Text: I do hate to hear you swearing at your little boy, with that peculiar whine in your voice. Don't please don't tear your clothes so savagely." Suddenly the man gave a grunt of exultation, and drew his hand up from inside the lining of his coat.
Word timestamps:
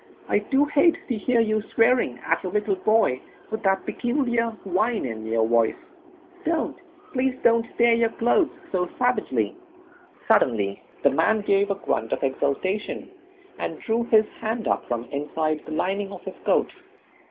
I 0.27 0.39
do 0.39 0.65
hate 0.65 0.97
to 1.09 1.15
hear 1.15 1.41
you 1.41 1.61
swearing 1.75 2.17
at 2.25 2.41
your 2.41 2.51
little 2.51 2.73
boy, 2.75 3.21
with 3.51 3.61
that 3.61 3.85
peculiar 3.85 4.47
whine 4.63 5.05
in 5.05 5.27
your 5.27 5.47
voice. 5.47 5.75
Don't 6.43 6.75
please 7.13 7.35
don't 7.43 7.67
tear 7.77 7.93
your 7.93 8.09
clothes 8.09 8.49
so 8.71 8.89
savagely." 8.97 9.55
Suddenly 10.27 10.81
the 11.03 11.11
man 11.11 11.41
gave 11.41 11.69
a 11.69 11.75
grunt 11.75 12.13
of 12.13 12.23
exultation, 12.23 13.11
and 13.59 13.77
drew 13.81 14.05
his 14.05 14.25
hand 14.39 14.67
up 14.67 14.87
from 14.87 15.03
inside 15.11 15.63
the 15.67 15.71
lining 15.71 16.11
of 16.11 16.23
his 16.23 16.33
coat. 16.45 16.73